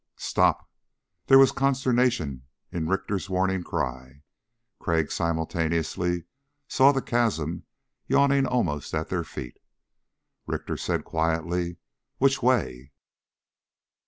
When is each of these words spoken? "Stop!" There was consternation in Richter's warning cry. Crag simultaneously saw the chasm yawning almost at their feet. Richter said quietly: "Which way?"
"Stop!" 0.17 0.67
There 1.27 1.37
was 1.37 1.51
consternation 1.51 2.45
in 2.71 2.87
Richter's 2.87 3.29
warning 3.29 3.63
cry. 3.63 4.23
Crag 4.79 5.11
simultaneously 5.11 6.23
saw 6.67 6.91
the 6.91 7.03
chasm 7.03 7.65
yawning 8.07 8.47
almost 8.47 8.95
at 8.95 9.09
their 9.09 9.23
feet. 9.23 9.57
Richter 10.47 10.75
said 10.75 11.05
quietly: 11.05 11.77
"Which 12.17 12.41
way?" 12.41 12.93